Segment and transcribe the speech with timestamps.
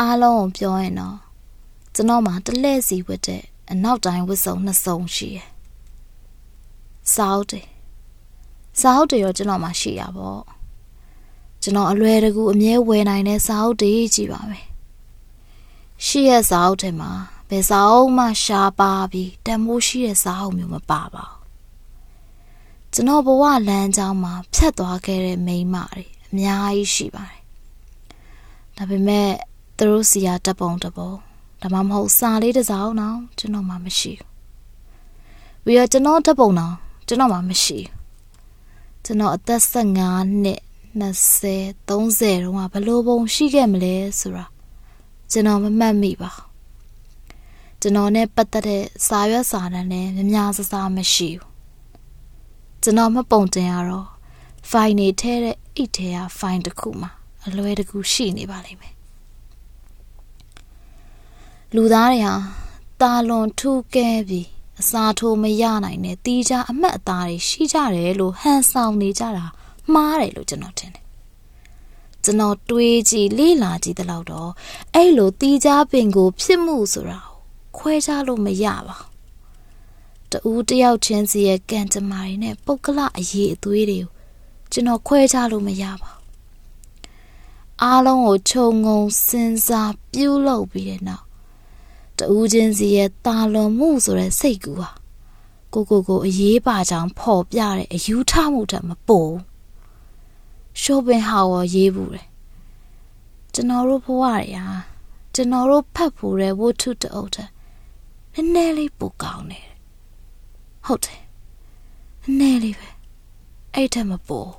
[0.00, 1.16] အားလုံးကိုပြောရင်တော့
[1.94, 5.48] ကျွန်တော်မှာတလဲစီဝတ်တဲ့အနောက်တိုင်းဝတ်စုံနှစ်စုံရှိရယ်
[7.14, 7.62] စာအုပ်တွေ
[8.80, 10.40] စာအုပ်တွေရောကျွန်တော်မှာရှိရပါဘော
[11.62, 14.66] ကျွန်တော်အလွယ်တကူအမြဲဝယ်နိုင်တဲ့စာအုပ်တွေကြည့်ပါမယ်
[16.06, 17.10] ရှိရဲ့စာအုပ်ထဲမှာ
[17.48, 21.38] ဘယ်စာအုပ်မှရှားပါပြီးတန်မိုးရှိတဲ့စာအုပ်မျိုးမပါပါဘူး
[22.92, 27.42] ကျွန်တော်ဘဝလမ်းကြောင်းမှာဖြတ်သွားခဲ့တဲ့မိန်းမတွေအများကြီးရှိပါတယ်
[28.76, 29.28] ဒါပေမဲ့
[29.78, 31.10] သူတို့စီယာတပုံတပုံ
[31.62, 34.30] ဒါမှမဟုတ်စာလေးတစ်စောင်းတော့ကျွန်တော်မှမရှိဘူး
[35.64, 36.74] ပြီးတော့ကျွန်တော်တပုံတော့
[37.08, 37.92] ကျွန်တော်မှမရှိဘူး
[39.04, 40.60] ကျွန်တော်အသက်15နှစ်
[41.00, 44.44] 20 30တုန်းကဘလို့ပုံရှိခဲ့မလဲဆိုတာ
[45.30, 46.30] ကျွန်တော်မမှတ်မိပါ
[47.80, 51.52] ကျွန်တော်နဲ့ပတ်သက်တဲ့စာရွက်စာတမ်းလည်းများများဆဆမရှိဘူး
[52.82, 54.08] ကျွန်တော်မပုံတင်ရတော့
[54.70, 57.08] ဖိုင်နေထဲတဲ့အိတ်ထဲကဖိုင်တစ်ခုမှ
[57.46, 58.94] အလွယ်တကူရှိနေပါလိမ့်မယ်
[61.76, 62.34] လူသားတွေဟာ
[63.00, 64.48] တာလွန်ထူးကဲပြီး
[64.80, 69.46] အစာထိုးမရနိုင်တဲ့တီးခြားအမှတ်အသားတွေရှိကြတယ်လို့ဟန်ဆောင်နေကြတာ
[69.92, 71.04] မှားတယ်လို့ကျွန်တော်ထင်တယ်
[72.24, 74.50] ကျွန်တော်တွေးကြည့်လေ့လာကြည့်တဲ့လောက်တော့
[74.94, 77.20] အဲ့လိုတီးခြားပင်ကို ဖြစ်မှုဆိုတာ
[77.76, 78.96] ခွဲခြားလို့မရပါ
[80.42, 84.10] ဘူးတူတယောက်ချင်းစီရဲ့ကံကြမ္မာတွေနဲ့ပုတ်ကလအရေးအသွေးတွေကို
[84.72, 86.22] ကျွန်တော်ခွဲခြားလို့မရပါဘူး
[87.82, 91.27] အားလုံးကိုခြုံငုံစဉ်းစားပြုလုပ်ပြီးတဲ့နောက်
[92.18, 94.90] တူချင်းစီရဲ့တာလွန်မှုဆိုတဲ့စိတ်ကူဟာ
[95.72, 99.32] ကိုကိုကိုအရေးပါကြောင်ဖော်ပြတဲ့အယူထမှုတတ်မပို့
[100.80, 102.26] ရှိုးပင်ဟာဝရေးဘူးတယ်
[103.54, 104.66] ကျွန်တော်တို့ဘဝတွေဟာ
[105.34, 107.48] ကျွန်တော်တို့ဖတ်ဖို့တဲ့ဝတ္ထုတအုပ်တဲ့
[108.34, 109.68] နည်းနည်းလေးပိုကောင်းတယ်
[110.86, 111.22] ဟုတ်တယ်
[112.24, 112.88] နည်းနည်းလေးပဲ
[113.74, 114.50] အဲ့ထက်မပို့